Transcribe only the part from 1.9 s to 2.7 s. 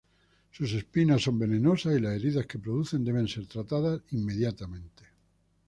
y las heridas que